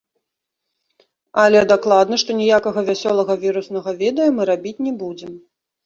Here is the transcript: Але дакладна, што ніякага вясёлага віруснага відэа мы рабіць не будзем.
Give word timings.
Але 1.43 1.59
дакладна, 1.73 2.15
што 2.23 2.29
ніякага 2.41 2.79
вясёлага 2.91 3.33
віруснага 3.47 3.97
відэа 4.05 4.27
мы 4.37 4.53
рабіць 4.55 4.79
не 4.85 4.93
будзем. 5.05 5.31